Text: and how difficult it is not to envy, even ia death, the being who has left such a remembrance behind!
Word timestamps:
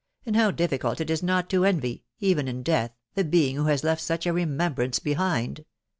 and 0.25 0.35
how 0.35 0.49
difficult 0.49 0.99
it 0.99 1.11
is 1.11 1.21
not 1.21 1.47
to 1.47 1.63
envy, 1.63 2.03
even 2.19 2.47
ia 2.47 2.55
death, 2.55 2.91
the 3.13 3.23
being 3.23 3.55
who 3.55 3.65
has 3.65 3.83
left 3.83 4.01
such 4.01 4.25
a 4.25 4.33
remembrance 4.33 4.97
behind! 4.97 5.63